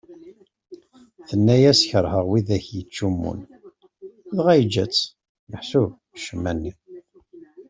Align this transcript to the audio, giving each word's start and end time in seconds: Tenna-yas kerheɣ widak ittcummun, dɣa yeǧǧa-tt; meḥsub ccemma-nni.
Tenna-yas 1.27 1.81
kerheɣ 1.89 2.25
widak 2.31 2.65
ittcummun, 2.81 3.39
dɣa 4.35 4.53
yeǧǧa-tt; 4.55 5.01
meḥsub 5.51 5.89
ccemma-nni. 6.15 6.71